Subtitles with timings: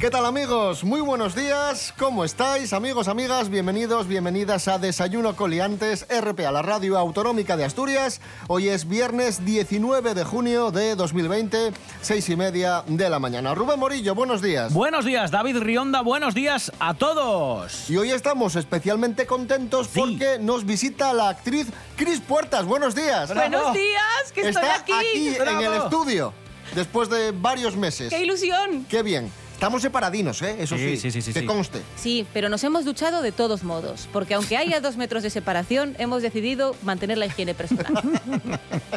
[0.00, 0.84] ¿Qué tal amigos?
[0.84, 1.92] Muy buenos días.
[1.98, 3.48] ¿Cómo estáis amigos, amigas?
[3.50, 8.20] Bienvenidos, bienvenidas a Desayuno Coliantes, RPA, la radio autonómica de Asturias.
[8.46, 13.56] Hoy es viernes 19 de junio de 2020, seis y media de la mañana.
[13.56, 14.72] Rubén Morillo, buenos días.
[14.72, 17.90] Buenos días, David Rionda, buenos días a todos.
[17.90, 19.98] Y hoy estamos especialmente contentos Sí.
[19.98, 22.66] porque nos visita la actriz Cris Puertas.
[22.66, 23.34] Buenos días.
[23.34, 25.28] Buenos días, que estoy Está aquí.
[25.30, 25.84] en el Bravo.
[25.86, 26.32] estudio
[26.76, 28.10] después de varios meses.
[28.10, 28.86] ¡Qué ilusión!
[28.88, 29.28] Qué bien.
[29.58, 30.54] Estamos separadinos, ¿eh?
[30.60, 31.46] Eso sí, Sí, sí, sí, sí, que sí.
[31.46, 31.82] conste.
[31.96, 35.96] Sí, pero nos hemos duchado de todos modos, porque aunque haya dos metros de separación,
[35.98, 38.00] hemos decidido mantener la higiene personal.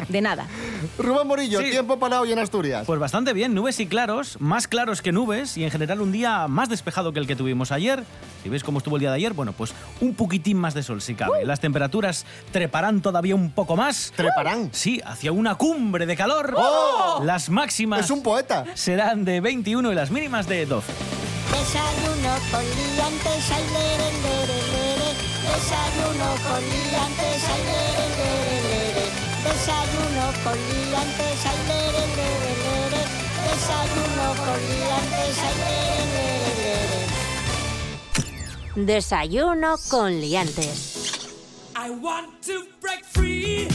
[0.08, 0.46] De nada.
[0.98, 1.70] Rubén Morillo, Sí.
[1.72, 2.84] tiempo para hoy en Asturias.
[2.86, 6.46] Pues bastante bien, nubes y claros, más claros que nubes y en general un día
[6.46, 8.04] más despejado que el que tuvimos ayer.
[8.42, 11.00] Si ves cómo estuvo el día de ayer, bueno, pues un poquitín más de sol
[11.00, 11.44] si cabe.
[11.44, 14.12] Las temperaturas treparán todavía un poco más.
[14.16, 14.70] Treparán.
[14.72, 16.54] Sí, hacia una cumbre de calor.
[16.56, 17.20] ¡Oh!
[17.24, 18.64] Las máximas Es un poeta.
[18.74, 20.92] serán de 21 y las mínimas de 12.
[21.52, 25.10] Desayuno con liantes, ay, lere, lere, lere.
[25.42, 29.06] Desayuno con liantes, ay, lere, lere, lere.
[29.44, 33.02] Desayuno con liantes, ay, lere, lere, lere.
[33.46, 36.51] Desayuno con liantes, ay, lere, lere, lere.
[38.74, 41.28] Desayuno con liantes.
[41.76, 43.68] I want to break free.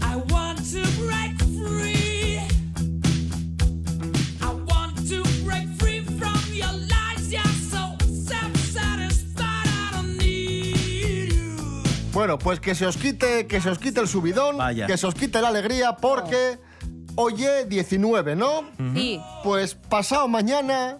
[0.00, 2.38] I want to break free.
[4.40, 7.30] I want to break free from your lies.
[7.30, 9.66] You're so self-satisfied.
[9.66, 11.82] I don't need you.
[12.12, 14.86] Bueno, pues que se os quite, que se os quite el subidón, Vaya.
[14.86, 16.58] que se os quite la alegría, porque
[17.16, 18.64] hoy es 19, ¿no?
[18.94, 20.98] Sí, Pues pasado mañana,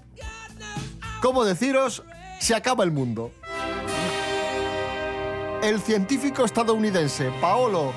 [1.20, 2.02] ¿cómo deciros?
[2.38, 3.32] Se acaba el mundo.
[5.62, 7.92] El científico estadounidense Paolo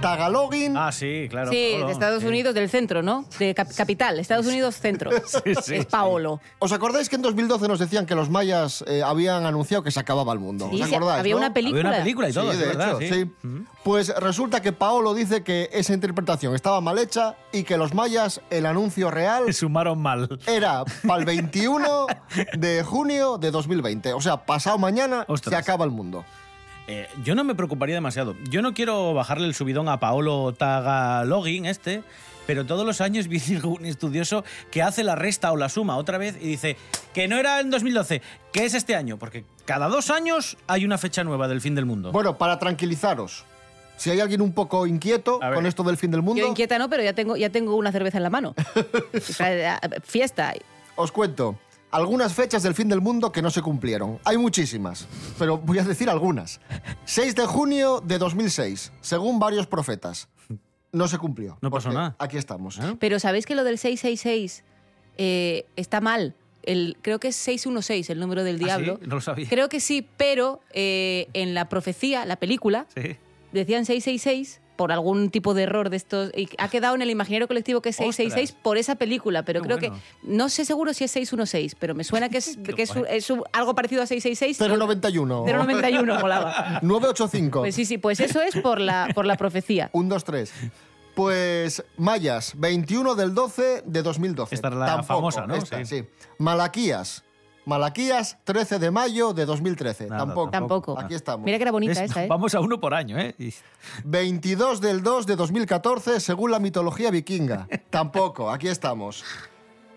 [0.00, 1.50] Tagalogin Ah, sí, claro.
[1.50, 2.28] sí, Paolo, de Estados sí.
[2.28, 3.24] Unidos, del centro, ¿no?
[3.38, 5.10] De cap- capital, Estados Unidos centro.
[5.64, 6.40] sí, es Paolo.
[6.60, 9.98] ¿Os acordáis que en 2012 nos decían que los mayas eh, habían anunciado que se
[9.98, 10.68] acababa el mundo?
[10.70, 11.20] Sí, ¿Os sí, acordáis?
[11.20, 11.38] había no?
[11.40, 11.80] una película.
[11.80, 13.24] Había una película y todo, de verdad, hecho, sí.
[13.42, 13.48] sí.
[13.82, 18.40] Pues resulta que Paolo dice que esa interpretación estaba mal hecha y que los mayas,
[18.50, 20.28] el anuncio real Sumaron mal.
[20.46, 22.06] era para el 21
[22.56, 24.12] de junio de 2020.
[24.12, 25.52] O sea, pasado mañana Ostras.
[25.54, 26.24] se acaba el mundo.
[26.88, 28.34] Eh, yo no me preocuparía demasiado.
[28.48, 32.02] Yo no quiero bajarle el subidón a Paolo Tagalogin, este,
[32.46, 36.16] pero todos los años vi un estudioso que hace la resta o la suma otra
[36.16, 36.78] vez y dice
[37.12, 38.22] que no era en 2012,
[38.52, 41.84] que es este año, porque cada dos años hay una fecha nueva del fin del
[41.84, 42.10] mundo.
[42.10, 43.44] Bueno, para tranquilizaros,
[43.98, 46.88] si hay alguien un poco inquieto con esto del fin del mundo, Yo inquieta no,
[46.88, 48.54] pero ya tengo, ya tengo una cerveza en la mano.
[49.20, 50.54] Sea, Fiesta.
[50.96, 51.58] os cuento
[51.90, 54.18] algunas fechas del fin del mundo que no se cumplieron.
[54.24, 55.06] Hay muchísimas,
[55.38, 56.60] pero voy a decir algunas.
[57.04, 60.28] 6 de junio de 2006, según varios profetas.
[60.92, 61.58] No se cumplió.
[61.60, 62.16] No pasó nada.
[62.18, 62.78] Aquí estamos.
[62.78, 62.96] ¿Eh?
[62.98, 64.64] Pero ¿sabéis que lo del 666
[65.18, 66.34] eh, está mal?
[66.62, 68.64] El, creo que es 616 el número del ¿Ah, sí?
[68.64, 68.98] diablo.
[69.06, 69.48] No lo sabía.
[69.48, 73.16] Creo que sí, pero eh, en la profecía, la película, Sí.
[73.52, 76.30] decían 666 por algún tipo de error de estos.
[76.36, 78.62] Y ha quedado en el imaginario colectivo que es 666 Ostras.
[78.62, 79.94] por esa película, pero Qué creo bueno.
[79.96, 80.02] que.
[80.22, 82.92] No sé seguro si es 616, pero me suena que es, que es,
[83.52, 84.56] algo parecido a 666.
[84.78, 85.44] 091.
[85.46, 86.78] 091 molaba.
[86.82, 87.58] 985.
[87.58, 89.90] Pues sí, sí, pues eso es por la, por la profecía.
[89.92, 90.52] 1, 2, 3.
[91.16, 94.54] Pues Mayas, 21 del 12 de 2012.
[94.54, 95.56] Esta es la Tampoco, famosa, ¿no?
[95.56, 95.98] esta, Sí.
[96.02, 96.04] sí.
[96.38, 97.24] Malaquías.
[97.68, 100.06] Malaquías, 13 de mayo de 2013.
[100.06, 100.50] Nada, tampoco.
[100.50, 100.98] Tampoco.
[100.98, 101.44] Aquí estamos.
[101.44, 102.26] Mira que era bonita Es- esa, ¿eh?
[102.26, 103.34] Vamos a uno por año, ¿eh?
[103.38, 103.52] Y-
[104.04, 107.68] 22 del 2 de 2014, según la mitología vikinga.
[107.90, 109.22] Tampoco, aquí estamos.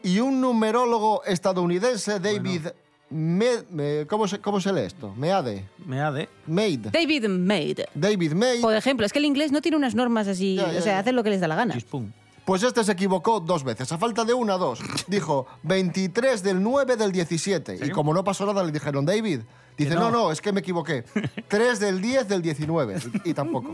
[0.04, 2.68] Y un numerólogo estadounidense, David
[3.10, 5.14] Me- me- ¿cómo, se, ¿Cómo se lee esto?
[5.16, 5.66] Meade.
[5.86, 6.28] Me ha de...
[6.48, 6.90] Made.
[6.92, 7.80] David Maid.
[7.94, 8.60] David Made.
[8.62, 10.94] Por ejemplo, es que el inglés no tiene unas normas así, Ya, ya, o sea,
[10.94, 11.00] ya.
[11.00, 11.74] hacen lo que les da la gana.
[11.74, 12.10] Chispum.
[12.46, 13.92] Pues este se equivocó dos veces.
[13.92, 14.80] A falta de una, dos.
[15.08, 17.80] Dijo 23 del 9 del 17.
[17.86, 19.42] Y como no pasó nada, le dijeron, David.
[19.78, 20.10] Dice, Que no.
[20.12, 20.26] no.
[20.26, 21.04] no, es que me equivoqué.
[21.48, 22.98] 3 del 10 del 19.
[23.26, 23.72] Y, tampoco.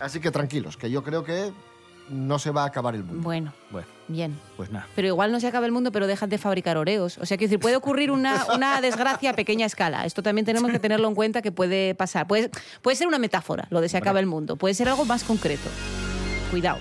[0.00, 1.52] Así que tranquilos, que yo creo que
[2.10, 3.22] no se va a acabar el mundo.
[3.22, 4.38] Bueno, Bueno, bien.
[4.56, 4.86] pues nada.
[4.94, 7.18] Pero igual no se acaba el mundo, pero dejan de fabricar oreos.
[7.18, 10.04] O sea, quiero decir, puede ocurrir una, una desgracia a pequeña escala.
[10.06, 12.26] Esto también tenemos que tenerlo en cuenta que puede pasar.
[12.26, 12.50] Puede,
[12.80, 14.56] puede ser una metáfora, lo de se acaba el mundo.
[14.56, 15.68] Puede ser algo más concreto.
[16.50, 16.78] Cuidado.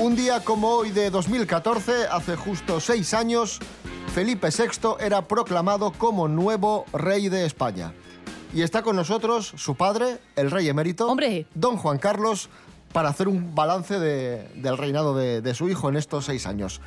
[0.00, 3.58] Un día como hoy de 2014, hace justo seis años,
[4.14, 7.92] Felipe VI era proclamado como nuevo rey de España.
[8.54, 11.46] Y está con nosotros su padre, el rey emérito, Hombre.
[11.54, 12.48] don Juan Carlos,
[12.92, 16.80] para hacer un balance de- del reinado de, de su hijo en estos seis años.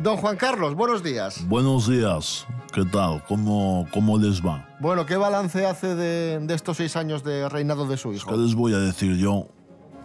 [0.00, 1.48] Don Juan Carlos, buenos días.
[1.48, 3.24] Buenos días, ¿qué tal?
[3.26, 4.68] ¿Cómo, cómo les va?
[4.78, 8.30] Bueno, ¿qué balance hace de, de estos seis años de reinado de su hijo?
[8.30, 9.48] ¿Qué les voy a decir yo?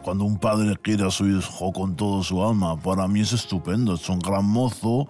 [0.04, 3.96] Cuando un padre quiere a su hijo con todo su alma, para mí es estupendo.
[3.96, 5.08] Es un gran mozo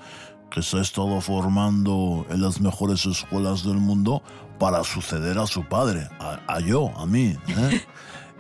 [0.52, 4.22] que se ha estado formando en las mejores escuelas del mundo
[4.60, 7.36] para suceder a su padre, a, a yo, a mí.
[7.48, 7.82] ¿eh?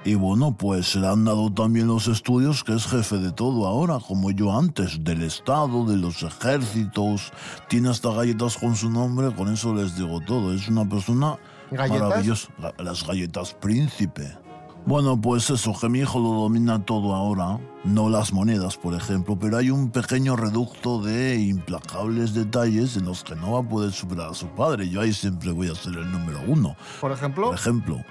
[0.05, 3.99] Y bueno, pues le han dado también los estudios, que es jefe de todo ahora,
[4.05, 7.31] como yo antes, del Estado, de los ejércitos,
[7.69, 10.53] tiene hasta galletas con su nombre, con eso les digo todo.
[10.53, 11.37] Es una persona
[11.71, 12.01] ¿Galletas?
[12.01, 12.49] maravillosa.
[12.79, 14.37] Las galletas príncipe.
[14.85, 19.37] Bueno, pues eso, que mi hijo lo domina todo ahora, no las monedas, por ejemplo,
[19.39, 23.93] pero hay un pequeño reducto de implacables detalles en los que no va a poder
[23.93, 24.89] superar a su padre.
[24.89, 26.75] Yo ahí siempre voy a ser el número uno.
[26.99, 28.03] Por ejemplo, Por ejemplo,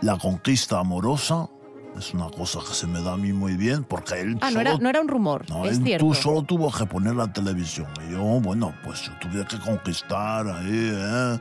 [0.00, 1.50] la conquista amorosa
[1.98, 4.58] es una cosa que se me da a mí muy bien porque él Ah, no
[4.58, 6.06] solo era, no era un rumor, no, es él cierto.
[6.06, 7.86] tú solo tuvo que poner la televisión.
[8.08, 11.38] Y yo, bueno, pues yo tuve que conquistar ahí, ¿eh?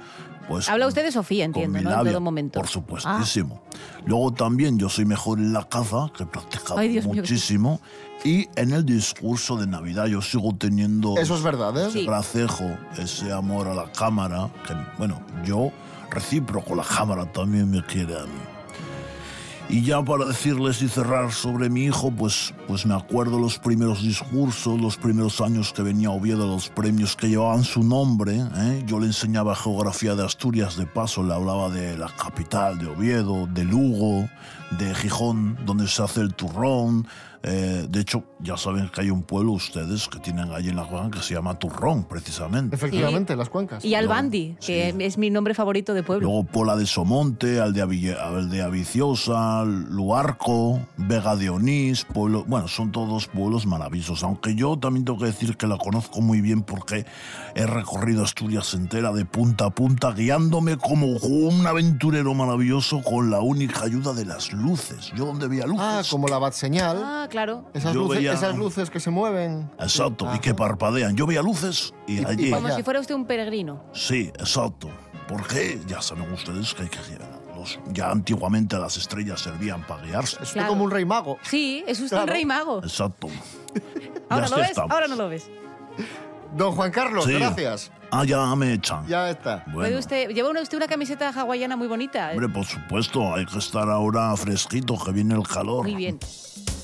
[0.48, 1.90] Pues Habla con- usted de Sofía, entiendo, ¿no?
[1.90, 2.60] En labia, todo momento.
[2.60, 3.62] Por supuestísimo.
[4.06, 7.16] Luego también yo soy mejor en la caza, que he practicado Ay, Dios mío.
[7.22, 7.80] muchísimo.
[8.24, 11.90] Y en el discurso de Navidad yo sigo teniendo eso es verdad, ¿eh?
[11.92, 12.00] Sí.
[12.00, 15.72] ese gracejo, ese amor a la cámara, que bueno, yo
[16.10, 18.42] recíproco, la cámara también me quiere a mí.
[19.72, 24.04] Y ya para decirles y cerrar sobre mi hijo, pues, pues me acuerdo los primeros
[24.04, 28.42] discursos, los primeros años que venía a Oviedo, los premios que llevaban su nombre.
[28.54, 28.84] ¿eh?
[28.86, 33.48] Yo le enseñaba geografía de Asturias, de paso le hablaba de la capital, de Oviedo,
[33.48, 34.30] de Lugo,
[34.78, 37.08] de Gijón, donde se hace el turrón.
[37.44, 40.84] Eh, de hecho, ya saben que hay un pueblo ustedes que tienen allí en la
[40.84, 42.76] Juan que se llama Turrón, precisamente.
[42.76, 43.84] Efectivamente, las cuencas.
[43.84, 46.28] Y Albandi, que es mi nombre favorito de pueblo.
[46.28, 52.92] Luego Pola de Somonte, Aldea, Ville- Aldea Viciosa, Luarco, Vega de Onís, pueblo, bueno, son
[52.92, 54.24] todos pueblos maravillosos.
[54.24, 57.06] Aunque yo también tengo que decir que la conozco muy bien porque
[57.56, 63.40] he recorrido Asturias entera de punta a punta, guiándome como un aventurero maravilloso con la
[63.42, 65.12] única ayuda de las luces.
[65.16, 65.82] Yo donde veía luces.
[65.84, 66.98] Ah, como la bat señal.
[67.04, 67.66] Ah, claro.
[67.74, 69.72] Esas, Yo luces, veía- esas luces que se mueven.
[69.80, 70.38] Exacto, Sí.
[70.38, 71.16] y que parpadean.
[71.16, 72.52] Yo veía luces y Y- allí.
[72.52, 73.84] Como si fuera usted un peregrino.
[73.94, 74.90] Sí, exacto.
[75.28, 77.00] Porque ya saben ustedes que hay que
[77.56, 80.36] los, ya antiguamente las estrellas servían para guiarse.
[80.38, 80.70] Es usted Claro.
[80.70, 81.38] como un rey mago.
[81.44, 82.34] Sí, es usted un Claro.
[82.34, 82.80] rey mago.
[82.84, 83.28] Exacto.
[84.30, 84.92] Ahora lo ves, estamos.
[84.92, 85.50] ahora no lo ves.
[86.56, 87.34] Don Juan Carlos, Sí.
[87.34, 87.92] gracias.
[88.14, 89.08] Ah, ya me echan.
[89.08, 89.64] Ya está.
[89.68, 92.32] Bueno, Puede usted, lleva una- usted una camiseta hawaiana muy bonita.
[92.32, 95.84] hombre, por supuesto, hay que estar ahora fresquito, que viene el calor.
[95.84, 96.20] Muy bien.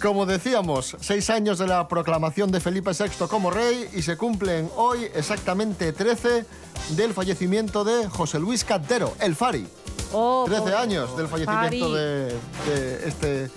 [0.02, 4.70] Como decíamos, seis años de la proclamación de Felipe VI como rey y se cumplen
[4.76, 6.46] hoy exactamente 13
[6.92, 9.68] del fallecimiento de José Luis Cantero, el Fari.
[10.14, 12.26] Oh, 13 pobre- años del fallecimiento de,
[12.68, 13.50] de este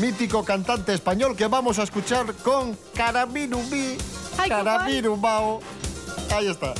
[0.00, 3.98] mítico cantante español que vamos a escuchar con Carabinubí.
[4.48, 5.60] Carabinubao.
[6.34, 6.74] Ahí está.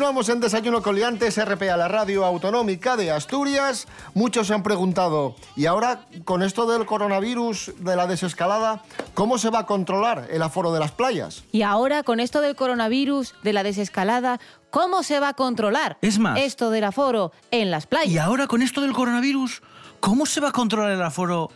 [0.00, 3.86] Continuamos en Desayuno Coliantes, RPA, la radio autonómica de Asturias.
[4.14, 9.50] Muchos se han preguntado, ¿y ahora con esto del coronavirus, de la desescalada, cómo se
[9.50, 11.44] va a controlar el aforo de las playas?
[11.52, 14.40] Y ahora, con esto del coronavirus, de la desescalada,
[14.70, 18.24] ¿cómo se va a controlar Es más- esto del aforo en las Y playas?
[18.24, 19.60] ahora con esto del coronavirus,
[20.00, 21.50] ¿cómo se va a controlar el aforo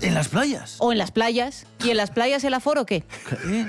[0.00, 0.76] ¿En las playas?
[0.78, 1.66] O en las playas.
[1.82, 3.04] ¿Y en las playas el aforo qué?
[3.48, 3.66] ¿Eh?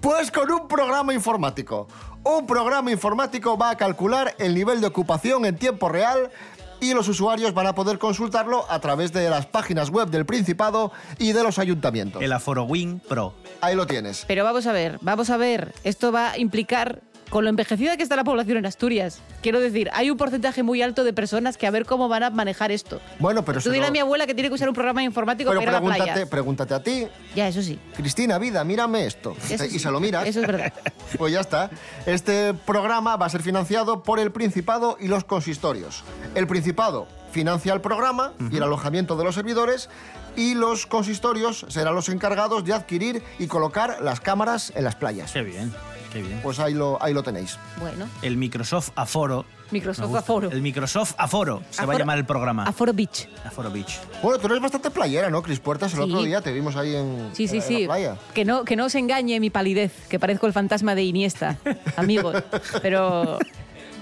[0.00, 1.86] Pues con un programa informático.
[2.30, 6.30] Un programa informático va a calcular el nivel de ocupación en tiempo real
[6.78, 10.92] y los usuarios van a poder consultarlo a través de las páginas web del Principado
[11.18, 12.22] y de los ayuntamientos.
[12.22, 13.32] El Aforo Wing Pro.
[13.62, 14.26] Ahí lo tienes.
[14.28, 15.72] Pero vamos a ver, vamos a ver.
[15.84, 19.90] Esto va a implicar, con lo envejecida que está la población en Asturias, quiero decir,
[19.92, 23.00] hay un porcentaje muy alto de personas que a ver cómo van a manejar esto.
[23.18, 25.50] Bueno, pero Tú dile lo- a mi abuela que tiene que usar un programa informático
[25.50, 26.30] pero para ir a la pregúntate, playa.
[26.30, 27.78] pregúntate a ti, Ya, eso sí.
[27.96, 29.36] Cristina, vida, mírame esto.
[29.50, 29.78] Eso y sí.
[29.78, 30.26] se lo miras.
[30.26, 30.72] Eso es verdad.
[31.18, 31.70] Pues ya está.
[32.06, 36.04] Este programa va a ser financiado por el Principado y los consistorios.
[36.34, 39.88] El Principado financia el programa y el alojamiento de los servidores
[40.38, 45.32] y los consistorios serán los encargados de adquirir y colocar las cámaras en las playas.
[45.32, 45.74] Qué bien,
[46.12, 46.40] qué bien.
[46.42, 47.58] Pues ahí lo, ahí lo tenéis.
[47.80, 49.44] Bueno, El Microsoft Aforo.
[49.70, 50.14] Microsoft.
[50.14, 50.50] Aforo.
[50.50, 52.62] El Microsoft Aforo se va a llamar el programa.
[52.64, 53.28] Aforo Beach.
[53.44, 53.98] Aforo Beach.
[54.22, 55.92] Bueno, tú eres bastante playera, ¿no, Cris Puertas?
[55.92, 56.04] El Sí.
[56.04, 57.84] otro día te vimos ahí en, Sí, sí, en la sí.
[57.84, 58.16] playa.
[58.32, 61.58] Que no, que no os engañe mi palidez, que parezco el fantasma de Iniesta,
[61.96, 62.42] amigos.
[62.80, 63.38] Pero,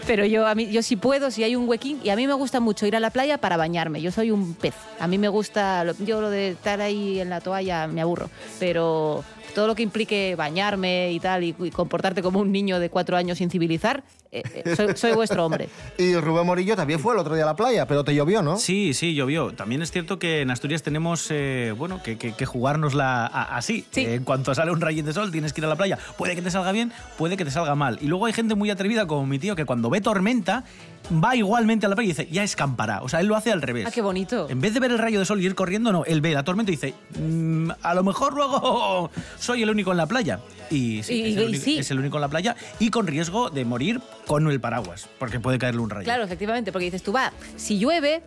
[0.06, 2.00] pero yo, a mí, yo sí puedo, si hay un huequín.
[2.04, 4.00] Y a mí me gusta mucho ir a la playa para bañarme.
[4.00, 4.74] Yo soy un pez.
[5.00, 8.30] A mí me gusta, yo lo de estar ahí en la toalla me aburro.
[8.58, 12.90] Pero todo lo que implique bañarme y tal, y, y comportarte como un niño de
[12.90, 14.04] cuatro años sin civilizar,
[14.38, 15.68] eh, eh, soy, soy vuestro hombre.
[15.98, 18.56] Y Rubén Morillo también fue el otro día a la playa, pero te llovió, ¿no?
[18.58, 19.52] Sí, sí, llovió.
[19.52, 23.84] También es cierto que en Asturias tenemos, eh, bueno, que, que, que jugárnosla a- así.
[23.90, 24.00] Sí.
[24.04, 25.98] Eh, en cuanto sale un rayín de sol, tienes que ir a la playa.
[26.18, 27.98] Puede que te salga bien, puede que te salga mal.
[28.00, 30.64] Y luego hay gente muy atrevida como mi tío que cuando ve tormenta
[31.12, 33.02] va igualmente a la playa y dice, ya escampará.
[33.02, 33.86] O sea, él lo hace al revés.
[33.86, 34.48] Ah, qué bonito.
[34.50, 36.42] En vez de ver el rayo de sol y ir corriendo, no, él ve la
[36.42, 40.40] tormenta y dice, "Mm, a lo mejor luego soy el único en la playa.
[40.70, 41.78] Y, sí, Y- es, el y único, sí.
[41.78, 45.38] es el único en la playa y con riesgo de morir con el paraguas, porque
[45.38, 46.04] puede caerle un rayo.
[46.04, 48.22] Claro, efectivamente, porque dices tú, va, si llueve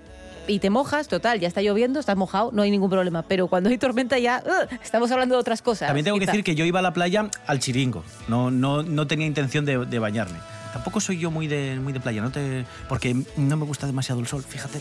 [0.48, 3.24] y te mojas, total, ya está lloviendo, estás mojado, no hay ningún problema.
[3.24, 5.88] Pero cuando hay tormenta ya, ugh, estamos hablando de otras cosas.
[5.88, 6.32] También tengo que quizá.
[6.32, 9.86] decir que yo iba a la playa al chiringo, no, no, no tenía intención de,
[9.86, 10.38] de bañarme.
[10.74, 14.22] Tampoco soy yo muy de, muy de playa, no te, porque no me gusta demasiado
[14.22, 14.80] el sol, fíjate.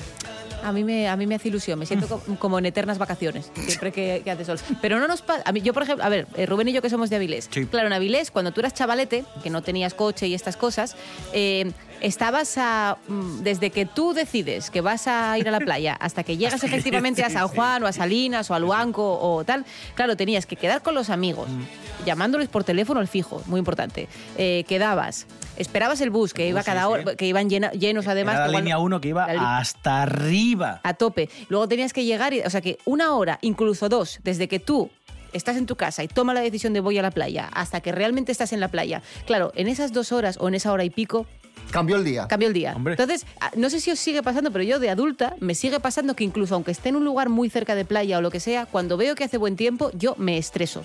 [0.62, 3.50] A mí, me, a mí me hace ilusión, me siento co- como en eternas vacaciones,
[3.66, 4.58] siempre que, que hace sol.
[4.82, 5.42] Pero no nos pasa.
[5.46, 7.48] A mí, yo, por ejemplo, a ver, eh, Rubén y yo que somos de Avilés.
[7.50, 7.64] Sí.
[7.66, 10.96] Claro, en Avilés, cuando tú eras chavalete, que no tenías coche y estas cosas,
[11.32, 12.98] eh, estabas a.
[13.06, 16.62] mm, Desde que tú decides que vas a ir a la playa hasta que llegas
[16.64, 19.64] efectivamente a San Juan o a Salinas o a Luanco o tal,
[19.94, 22.04] claro, tenías que quedar con los amigos, Mm.
[22.04, 24.08] llamándoles por teléfono al fijo, muy importante.
[24.36, 25.26] Eh, quedabas.
[25.58, 26.86] Esperabas el bus, que iba cada sí.
[26.86, 28.34] hora, que iban llena- llenos además.
[28.36, 30.80] Era la igual- línea 1 que iba la hasta arriba.
[30.82, 31.28] a tope.
[31.48, 34.90] Luego tenías que llegar, y, o sea que una hora, incluso dos, desde que tú
[35.32, 37.92] estás en tu casa y toma la decisión de voy a la playa hasta que
[37.92, 39.02] realmente estás en la playa.
[39.26, 41.26] Claro, en esas dos horas o en esa hora y pico
[41.70, 42.26] Cambió el día.
[42.28, 42.72] cambia el día.
[42.74, 42.94] Hombre.
[42.94, 46.14] Entonces, ah, no sé si os sigue pasando, pero yo de adulta me sigue pasando
[46.14, 48.66] que incluso aunque esté en un lugar muy cerca de playa o lo que sea,
[48.66, 50.82] cuando veo que hace buen tiempo, yo me estreso.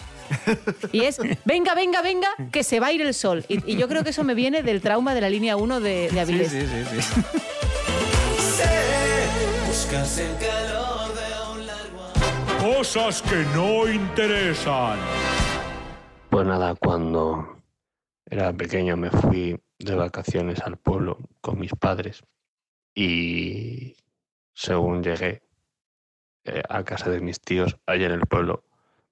[0.91, 3.45] Y es, venga, venga, venga, que se va a ir el sol.
[3.47, 6.09] Y, y yo creo que eso me viene del trauma de la línea 1 de,
[6.11, 6.51] de Avilés.
[6.51, 7.21] sí, sí, sí.
[12.59, 14.97] Cosas que no interesan.
[16.29, 17.52] Pues nada, cuando
[18.33, 22.23] era pequeño me fui de vacaciones al pueblo con mis padres
[22.95, 23.95] y
[24.55, 25.43] según llegué
[26.45, 28.63] eh, a casa de mis tíos allá en el pueblo,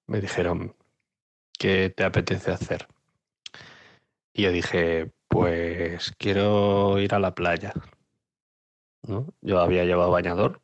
[0.08, 0.76] me dijeron,
[1.54, 2.88] ¿qué te apetece hacer?
[4.34, 7.74] Y yo dije, pues quiero ir a la playa.
[9.04, 9.28] ¿no?
[9.42, 10.62] Yo había llevado bañador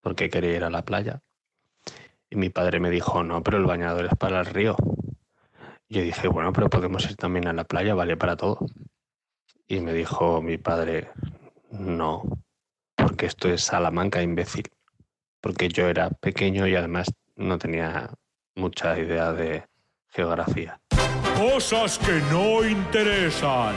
[0.00, 1.22] porque quería ir a la playa.
[2.30, 4.76] Y mi padre me dijo, no, pero el bañador es para el río.
[5.92, 8.64] Yo dije, bueno, pero podemos ir también a la playa, vale para todo.
[9.66, 11.10] Y me dijo mi padre,
[11.72, 12.22] no,
[12.94, 14.70] porque esto es Salamanca, imbécil.
[15.40, 18.08] Porque yo era pequeño y además no tenía
[18.54, 19.64] mucha idea de
[20.10, 20.80] geografía.
[21.36, 23.74] Cosas que no interesan.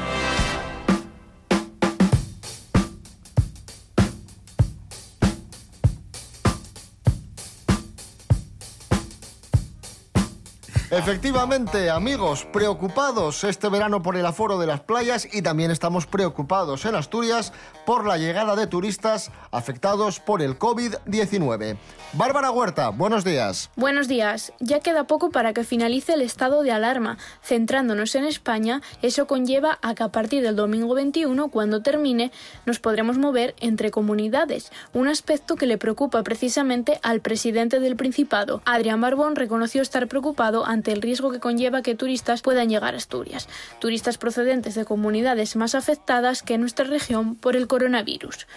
[10.95, 16.85] Efectivamente, amigos, preocupados este verano por el aforo de las playas y también estamos preocupados
[16.85, 17.51] en Asturias
[17.83, 21.77] por la llegada de turistas afectados por el COVID-19.
[22.13, 23.71] Bárbara Huerta, buenos días.
[23.75, 24.53] Buenos días.
[24.59, 27.17] Ya queda poco para que finalice el estado de alarma.
[27.41, 32.31] Centrándonos en España, eso conlleva a que a partir del domingo 21, cuando termine,
[32.67, 38.61] nos podremos mover entre comunidades, un aspecto que le preocupa precisamente al presidente del Principado.
[38.65, 42.93] Adrián Barbón reconoció estar preocupado ante ante el riesgo que conlleva que turistas puedan llegar
[42.93, 43.47] a Asturias,
[43.79, 48.47] turistas procedentes de comunidades más afectadas que nuestra región por el coronavirus.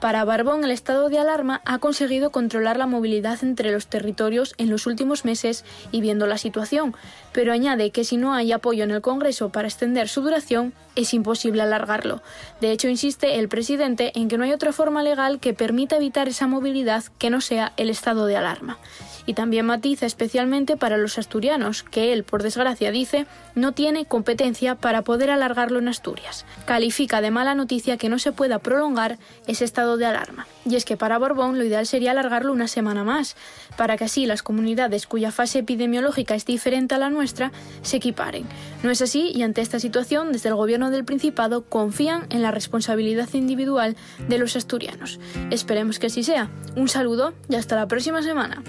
[0.00, 4.70] Para Barbón, el estado de alarma ha conseguido controlar la movilidad entre los territorios en
[4.70, 5.62] los últimos meses
[5.92, 6.94] y viendo la situación,
[7.32, 11.12] pero añade que si no hay apoyo en el Congreso para extender su duración, es
[11.12, 12.22] imposible alargarlo.
[12.62, 16.28] De hecho, insiste el presidente en que no hay otra forma legal que permita evitar
[16.28, 18.78] esa movilidad que no sea el estado de alarma.
[19.26, 24.74] Y también matiza especialmente para los asturianos, que él, por desgracia, dice, no tiene competencia
[24.74, 26.46] para poder alargarlo en Asturias.
[26.64, 30.46] Califica de mala noticia que no se pueda prolongar ese estado de alarma.
[30.64, 33.36] Y es que para Borbón lo ideal sería alargarlo una semana más,
[33.76, 37.52] para que así las comunidades cuya fase epidemiológica es diferente a la nuestra
[37.82, 38.46] se equiparen.
[38.82, 42.50] No es así y ante esta situación, desde el gobierno del Principado confían en la
[42.50, 43.96] responsabilidad individual
[44.28, 45.18] de los asturianos.
[45.50, 46.50] Esperemos que así sea.
[46.76, 48.62] Un saludo y hasta la próxima semana.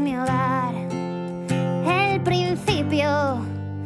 [0.00, 0.74] Mi hogar,
[1.50, 3.40] el principio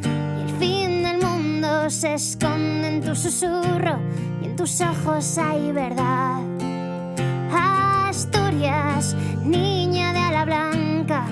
[0.04, 3.98] y el fin del mundo se esconde en tu susurro
[4.42, 6.40] y en tus ojos hay verdad.
[7.52, 11.26] Asturias, niña de ala blanca,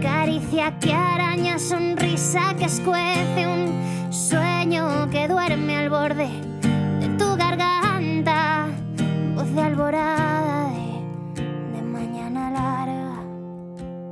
[0.00, 6.49] caricia que araña, sonrisa que escuece, un sueño que duerme al borde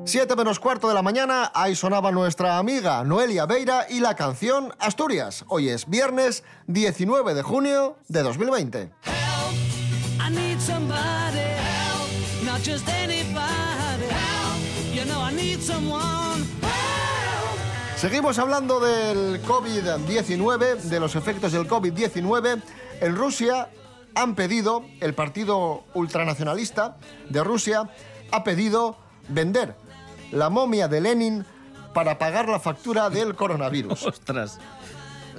[0.08, 4.72] 7 menos cuarto de la mañana, ahí sonaba nuestra amiga Noelia Beira y la canción
[4.78, 5.44] Asturias.
[5.48, 8.78] Hoy es viernes 19 de junio de 2020.
[8.78, 12.08] I need somebody help,
[12.42, 14.94] not just anybody help.
[14.94, 17.98] You know I need someone help.
[17.98, 22.62] Seguimos hablando del COVID-19, de los efectos del COVID-19.
[23.02, 23.68] En Rusia
[24.14, 26.96] han pedido, el partido ultranacionalista
[27.28, 27.90] de Rusia
[28.30, 28.96] ha pedido
[29.28, 29.76] vender
[30.32, 31.44] la momia de Lenin
[31.94, 34.02] para pagar la factura del coronavirus.
[34.06, 34.58] Ostras.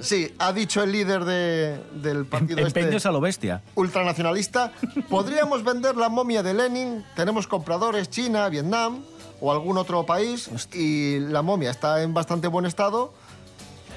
[0.00, 3.62] Sí, ha dicho el líder de- del partido este Empeños a lo bestia.
[3.74, 4.72] ultranacionalista.
[5.10, 7.04] Podríamos vender la momia de Lenin.
[7.14, 9.02] Tenemos compradores China, Vietnam
[9.42, 13.12] o algún otro país y la momia está en bastante buen estado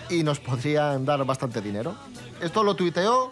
[0.09, 1.95] y nos podrían dar bastante dinero.
[2.41, 3.31] Esto lo tuiteó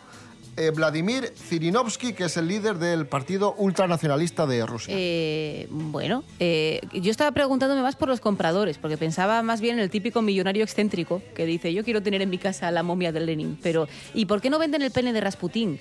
[0.57, 4.93] eh, Vladimir Zirinovsky, que es el líder del partido ultranacionalista de Rusia.
[4.97, 9.83] Eh, bueno, eh, yo estaba preguntándome más por los compradores, porque pensaba más bien en
[9.83, 13.21] el típico millonario excéntrico que dice, yo quiero tener en mi casa la momia de
[13.21, 15.79] Lenin, pero ¿y por qué no venden el pene de Rasputín?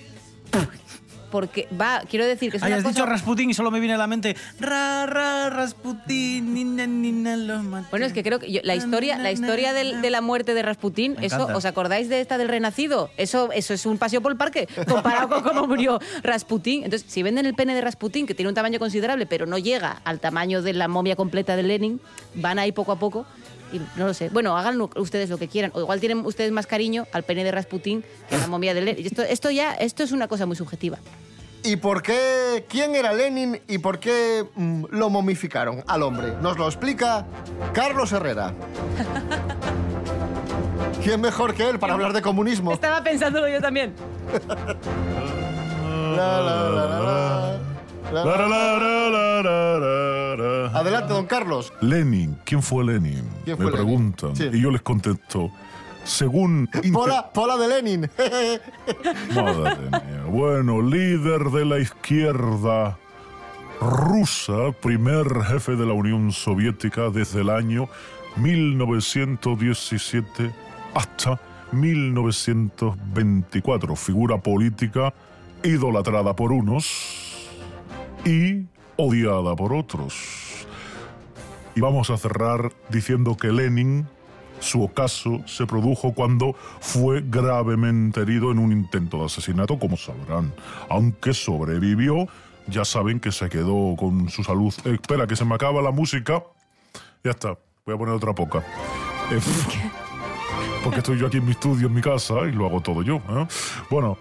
[1.31, 2.93] Porque va, quiero decir que es Ay, una has cosa...
[2.93, 7.63] dicho Rasputín y solo me viene a la mente ra, ra, Rasputín, nina, nina, lo
[7.63, 7.87] maté.
[7.89, 10.61] Bueno, es que creo que yo- la historia, la historia del- de la muerte de
[10.61, 11.57] Rasputín, Me eso, encanta.
[11.57, 13.09] ¿os acordáis de esta del Renacido?
[13.17, 16.83] Eso, eso es un paseo por el parque, comparado con cómo murió Rasputín.
[16.83, 20.01] Entonces, si venden el pene de Rasputín, que tiene un tamaño considerable, pero no llega
[20.03, 22.01] al tamaño de la momia completa de Lenin,
[22.35, 23.25] van ahí poco a poco.
[23.71, 24.29] Y no lo sé.
[24.29, 25.71] Bueno, hagan ustedes lo que quieran.
[25.73, 28.81] O igual tienen ustedes más cariño al pene de Rasputín que a la momia de
[28.81, 29.05] Lenin.
[29.05, 30.97] Esto, esto ya, esto es una cosa muy subjetiva.
[31.63, 32.65] ¿Y por qué?
[32.67, 36.33] ¿Quién era Lenin y por qué mm, lo momificaron al hombre?
[36.41, 37.25] Nos lo explica
[37.73, 38.53] Carlos Herrera.
[41.03, 42.73] ¿Quién mejor que él para hablar de comunismo?
[42.73, 43.93] Estaba pensándolo yo también.
[46.11, 47.59] La, la, la,
[48.13, 48.47] la, la.
[48.47, 49.79] La, la,
[50.35, 50.71] la.
[50.79, 51.73] Adelante, don Carlos.
[51.81, 53.23] Lenin, ¿quién fue Lenin?
[53.43, 53.85] ¿Quién fue Me Lenin?
[53.85, 54.35] preguntan.
[54.35, 54.49] Sí.
[54.53, 55.49] Y yo les contesto,
[56.03, 56.69] según...
[56.75, 58.01] inter- Pola, Pola de Lenin.
[59.35, 60.23] Madre mía.
[60.29, 62.97] Bueno, líder de la izquierda
[63.81, 67.89] rusa, primer jefe de la Unión Soviética desde el año
[68.37, 70.51] 1917
[70.93, 71.39] hasta
[71.71, 73.95] 1924.
[73.95, 75.13] Figura política
[75.63, 77.30] idolatrada por unos
[78.25, 78.65] y
[78.97, 80.67] odiada por otros.
[81.75, 84.07] Y vamos a cerrar diciendo que Lenin
[84.59, 90.53] Su ocaso se produjo cuando fue gravemente herido en un intento de asesinato, como sabrán.
[90.87, 92.27] Aunque sobrevivió,
[92.67, 94.71] ya saben que se quedó con su salud.
[94.85, 96.43] Eh, espera, que se me acaba la música.
[97.23, 98.59] Ya está, voy a poner otra poca.
[99.31, 99.39] Eh,
[100.83, 103.15] porque estoy yo aquí en mi estudio, en mi casa, y lo hago todo yo.
[103.15, 103.47] ¿eh?
[103.89, 104.17] Bueno,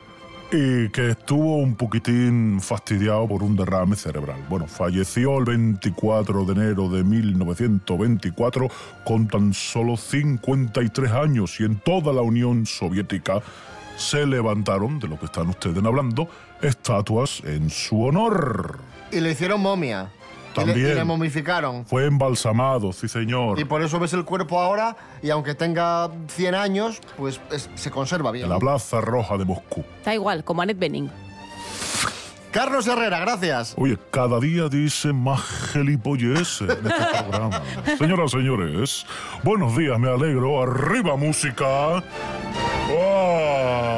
[0.52, 4.44] y que estuvo un poquitín fastidiado por un derrame cerebral.
[4.48, 8.68] Bueno, falleció el 24 de enero de 1924
[9.04, 13.40] con tan solo 53 años y en toda la Unión Soviética
[13.96, 16.28] se levantaron, de lo que están ustedes hablando,
[16.62, 18.80] estatuas en su honor.
[19.12, 20.10] Y le hicieron momia.
[20.56, 21.06] Y le- Y le, También.
[21.06, 21.86] momificaron.
[21.86, 23.58] Fue embalsamado, sí señor.
[23.60, 27.90] Y por eso ves el cuerpo ahora, y aunque tenga 100 años, pues es- se
[27.90, 28.44] conserva bien.
[28.46, 29.84] En la Plaza Roja de Moscú.
[30.04, 31.10] Da igual, como Annette Bening.
[32.50, 33.74] Carlos Herrera, gracias.
[33.76, 35.40] Oye, cada día dice más
[35.72, 37.62] gelipolleces en este programa.
[37.96, 39.06] Señoras, señores,
[39.44, 40.60] buenos días, me alegro.
[40.62, 42.02] Arriba música.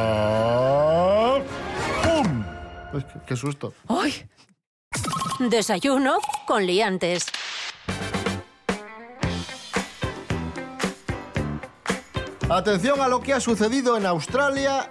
[0.04, 1.38] ¡Ah!
[2.02, 2.44] ¡Pum!
[2.92, 3.72] Pues, qué, qué susto.
[3.88, 4.12] ¡Ay!
[5.50, 7.26] Desayuno con liantes.
[12.48, 14.90] Atención a lo que ha sucedido en Australia.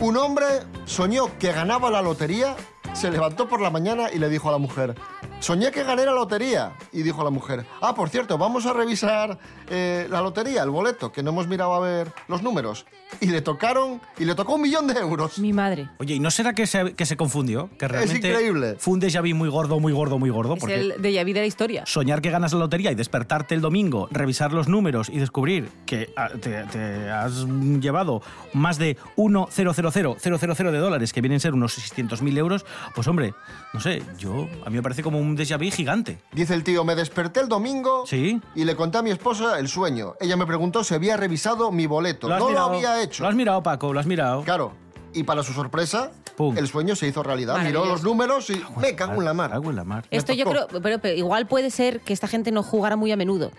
[0.00, 0.46] Un hombre
[0.86, 2.56] soñó que ganaba la lotería,
[2.94, 4.94] se levantó por la mañana y le dijo a la mujer,
[5.40, 6.72] soñé que gané la lotería.
[6.92, 10.70] Y dijo a la mujer, ah, por cierto, vamos a revisar eh, la lotería, el
[10.70, 12.86] boleto, que no hemos mirado a ver los números.
[13.20, 15.38] Y le tocaron, y le tocó un millón de euros.
[15.38, 15.88] Mi madre.
[15.98, 17.70] Oye, ¿y no será que se, que se confundió?
[17.78, 18.76] Que realmente increíble.
[18.78, 20.54] Fue un déjà vu muy gordo, muy gordo, muy gordo.
[20.54, 21.84] Es Porque el de Yavi de la historia.
[21.86, 26.12] soñar que ganas la lotería y despertarte el domingo, revisar los números y descubrir que
[26.16, 27.44] ah, te, te has
[27.80, 28.22] llevado
[28.52, 33.34] más de 1,000,000 de dólares, que vienen a ser unos 600.000 euros, pues hombre,
[33.72, 36.18] no sé, yo a mí me parece como un déjà vu gigante.
[36.32, 38.40] Dice el tío, me desperté el domingo Sí.
[38.54, 40.14] y le conté a mi esposa el sueño.
[40.20, 42.32] Ella me preguntó si había revisado mi boleto.
[42.32, 42.68] has No mirado?
[42.70, 43.22] lo había hecho.
[43.22, 44.42] Lo has mirado, Paco, lo has mirado.
[44.42, 44.72] Claro.
[45.14, 46.58] Y para su sorpresa, Pum.
[46.58, 47.58] el sueño se hizo realidad.
[47.62, 49.50] Miró los números y me cago en la mar.
[49.50, 50.04] Cago en la mar.
[50.10, 53.16] Esto yo creo, pero, pero igual puede ser que esta gente no jugara muy a
[53.16, 53.50] menudo.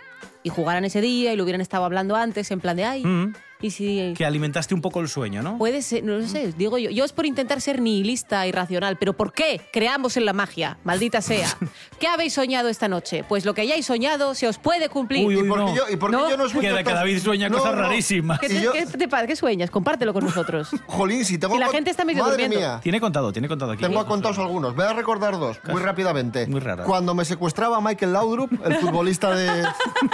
[0.44, 3.34] Y jugaran ese día y lo hubieran estado hablando antes, en plan de, ay, Mm.
[3.62, 4.14] Y si...
[4.16, 5.58] Que alimentaste un poco el sueño, ¿no?
[5.58, 6.90] Puede ser, no lo sé, digo yo.
[6.92, 9.62] Yo es por intentar ser nihilista y racional, pero ¿por qué?
[9.74, 11.48] Creamos en la magia, maldita sea.
[12.00, 13.24] ¿Qué habéis soñado esta noche?
[13.28, 15.26] Pues lo que hayáis soñado se os puede cumplir.
[15.26, 15.76] Uy, ¿Y uy, por qué no.
[15.76, 16.30] yo, y por qué No.
[16.30, 17.82] yo no sueño Que, que David sueña No, cosas no.
[17.82, 18.40] rarísimas.
[18.40, 19.72] ¿Qué, Y te, yo- qué te qué sueñas?
[19.72, 20.70] Compártelo con nosotros.
[20.88, 22.58] Jolín, si tengo Si la con- gente está medio Madre durmiendo.
[22.58, 22.80] mía.
[22.84, 23.82] Tiene contado, tiene contado aquí.
[23.84, 24.76] Tengo contados algunos.
[24.76, 26.46] Voy a recordar dos, muy rápidamente.
[26.48, 26.84] Muy rara.
[26.84, 29.66] Cuando me secuestraba Michael Laudrup, el futbolista de,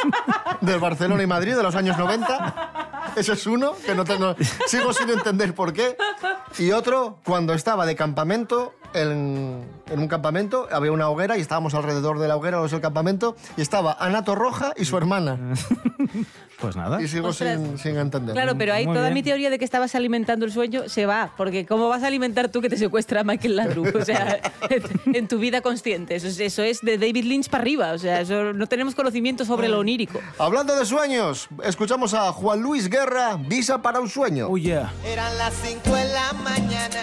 [0.61, 2.82] del Barcelona y Madrid de los años 90.
[3.15, 4.35] Ese es uno, que no tengo,
[4.67, 5.95] sigo sin entender por qué.
[6.57, 11.73] Y otro, cuando estaba de campamento, en, en un campamento, había una hoguera y estábamos
[11.75, 15.37] alrededor de la hoguera, los del campamento, y estaba Anato Roja y su hermana.
[16.59, 17.01] Pues nada.
[17.01, 18.33] Y sigo sin, sin entender.
[18.33, 19.15] Claro, pero ahí Muy toda bien.
[19.15, 22.47] mi teoría de que estabas alimentando el sueño se va, porque ¿cómo vas a alimentar
[22.47, 23.93] tú que te secuestra Michael Laudrup?
[23.97, 24.39] O sea,
[25.13, 26.15] en tu vida consciente.
[26.15, 27.91] Eso es, eso es de David Lynch para arriba.
[27.91, 30.21] O sea, eso, no tenemos conocimiento sobre lo onírico.
[30.37, 34.47] Hablando de sueños, escuchamos a Juan Luis Guerra, Visa para un sueño.
[34.49, 34.89] Oh, yeah.
[35.05, 37.01] Eran las 5 de la mañana.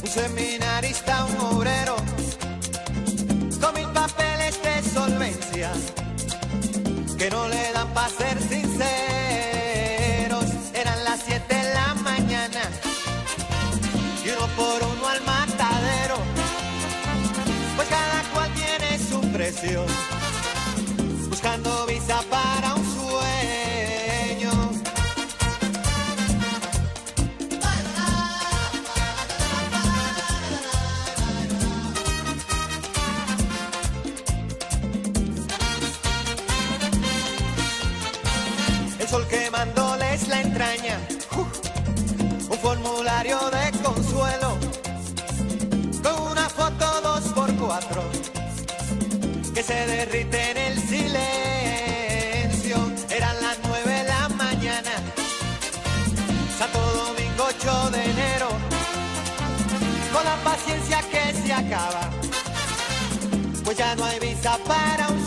[0.00, 1.96] Un seminarista, un obrero,
[3.60, 5.72] con mil papeles de solvencia,
[7.18, 8.74] que no le dan para ser sinceros.
[10.74, 12.62] Eran las 7 de la mañana,
[14.24, 16.16] y uno por uno al matadero,
[17.76, 19.84] pues cada cual tiene su precio,
[21.28, 22.77] buscando visa para un
[49.68, 51.18] se derrite en el silencio,
[53.10, 54.92] eran las nueve de la mañana,
[56.58, 58.48] Santo Domingo 8 de enero,
[60.10, 62.08] con la paciencia que se acaba,
[63.62, 65.17] pues ya no hay visa para un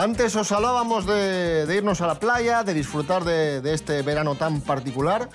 [0.00, 4.62] Antes os hablábamos de, irnos a la playa, de disfrutar de, de este verano tan
[4.62, 5.28] particular.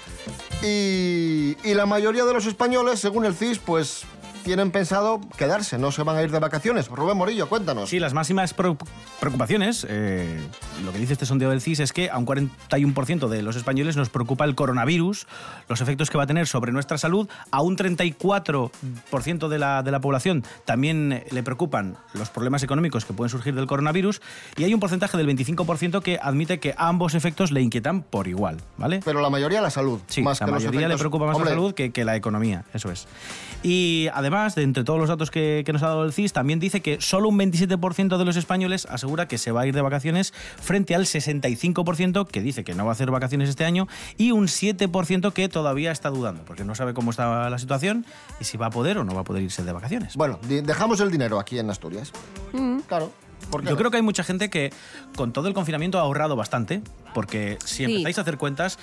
[0.63, 4.05] Y, y la mayoría de los españoles, según el CIS, pues
[4.45, 6.87] tienen pensado quedarse, no se van a ir de vacaciones.
[6.87, 7.89] Rubén Morillo, cuéntanos.
[7.89, 10.39] Sí, las máximas preocupaciones, eh,
[10.85, 13.97] lo que dice este sondeo del CIS es que a un 41% de los españoles
[13.97, 15.25] nos preocupa el coronavirus,
[15.67, 19.91] los efectos que va a tener sobre nuestra salud, a un 34% de la, de
[19.91, 24.21] la población también le preocupan los problemas económicos que pueden surgir del coronavirus
[24.57, 28.57] y hay un porcentaje del 25% que admite que ambos efectos le inquietan por igual,
[28.77, 28.99] ¿vale?
[29.03, 29.99] Pero la mayoría la salud.
[30.07, 32.05] Sí, más la que los mayoría le efectos- preocupa más Hombre, la salud que, que
[32.05, 33.07] la economía, eso es.
[33.67, 36.59] Y además, de entre todos los datos que, que nos ha dado el CIS, también
[36.59, 39.81] dice que solo un 27% de los españoles asegura que se va a ir de
[39.81, 44.29] vacaciones frente al 65% que dice que no va a hacer vacaciones este año y
[44.33, 48.05] un 7% que todavía está dudando porque no sabe cómo está la situación
[48.39, 50.15] y si va a poder o no va a poder irse de vacaciones.
[50.15, 52.11] Bueno, dejamos el dinero aquí en Asturias.
[52.85, 53.11] Claro.
[53.49, 54.71] ¿Por qué Yo creo que hay mucha gente que
[55.15, 56.81] con todo el confinamiento ha ahorrado bastante,
[57.13, 57.83] porque si Sí.
[57.85, 58.77] empezáis a hacer cuentas,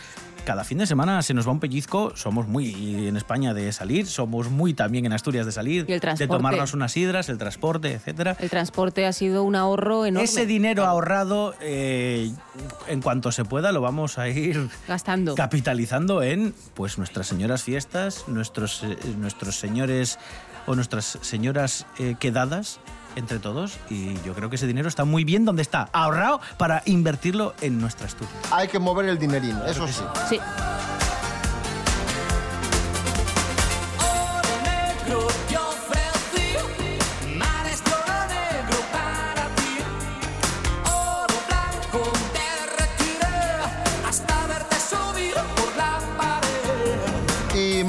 [0.45, 4.07] cada fin de semana se nos va un pellizco, somos muy en España de salir,
[4.09, 7.93] somos muy también en Asturias de salir, Y el de tomarnos unas sidras, el transporte,
[7.93, 8.37] etcétera.
[8.41, 10.25] El transporte ha sido un ahorro enorme.
[10.25, 12.33] Ese dinero ahorrado, eh,
[12.89, 15.35] en cuanto se pueda, lo vamos a ir Gastando.
[15.37, 20.19] capitalizando en pues nuestras señoras fiestas, nuestros, eh, nuestros señores
[20.67, 22.81] o nuestras señoras eh, quedadas
[23.17, 26.83] entre todos y yo creo que ese dinero está muy bien donde está, ahorrado para
[26.87, 28.35] invertirlo en nuestra Asturias.
[28.51, 30.03] Hay que mover el dinerín, eso sí.
[30.29, 30.39] Sí.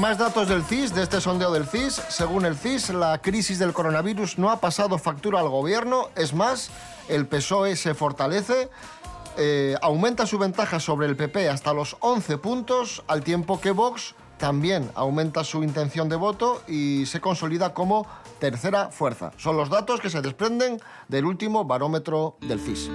[0.04, 1.94] Más datos del CIS, de este sondeo del CIS.
[2.10, 6.10] Según el CIS, la crisis del coronavirus no ha pasado factura al gobierno.
[6.14, 6.68] Es más,
[7.08, 8.68] el PSOE se fortalece,
[9.38, 14.14] eh, aumenta su ventaja sobre el PP hasta los 11 puntos, al tiempo que Vox
[14.36, 18.06] también aumenta su intención de voto y se consolida como
[18.40, 19.32] tercera fuerza.
[19.38, 22.90] Son los datos que se desprenden del último barómetro del CIS.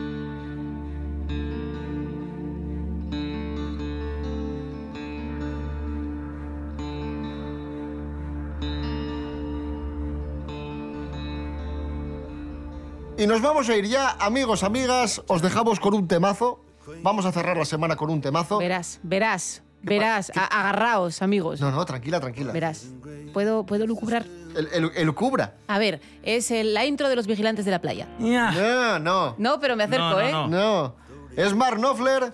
[13.19, 16.63] Y nos vamos a ir ya, amigos, amigas, os dejamos con un temazo.
[17.03, 18.57] Vamos a cerrar la semana con un temazo.
[18.57, 20.31] Verás, verás, verás.
[20.35, 21.59] Agarraos, amigos.
[21.59, 22.53] No, no, tranquila, tranquila.
[22.53, 22.87] Verás.
[23.33, 24.25] ¿Puedo, ¿Puedo lucubrar?
[24.55, 25.55] El, el, el cubra.
[25.67, 28.07] A ver, es el- la intro de los vigilantes de la playa.
[28.17, 29.35] No, no.
[29.37, 30.31] No, pero me acerco, ¿eh?
[30.31, 30.95] No.
[31.35, 32.31] Es Mark Knopfler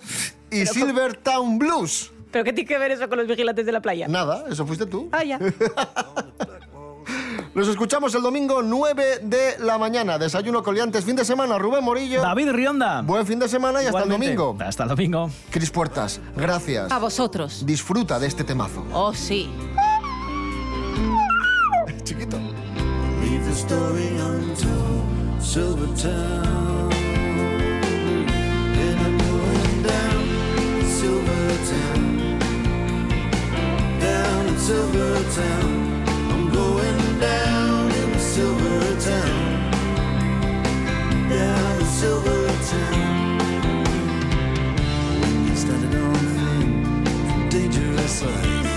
[0.51, 2.11] y Silver Town Blues.
[2.31, 4.07] ¿Pero qué tiene que ver eso con los vigilantes de la playa?
[4.07, 5.09] Nada, eso fuiste tú.
[5.11, 5.39] Ah, ya.
[7.55, 10.17] Nos escuchamos el domingo 9 de la mañana.
[10.19, 11.57] Desayuno coliantes, fin de semana.
[11.57, 12.21] Rubén Morillo.
[12.21, 13.01] David Rionda.
[13.01, 14.57] Buen fin de semana y hasta el domingo.
[14.59, 15.31] Hasta el domingo.
[15.51, 16.91] Cris Puertas, gracias.
[16.91, 17.65] A vosotros.
[17.65, 18.85] Disfruta de este temazo.
[18.91, 19.49] Oh, sí.
[22.03, 22.37] Chiquito.
[23.21, 26.91] Leave the story untold, Silvertown.
[28.75, 32.39] And I'm going down Silvertown.
[34.01, 35.85] Down in Silvertown.
[37.19, 39.71] down in silver town,
[41.29, 41.85] down in
[45.55, 46.15] started on
[47.45, 48.74] a dangerous life.